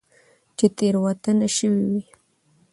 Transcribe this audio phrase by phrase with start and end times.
[0.57, 2.03] چې تيروتنه شوي وي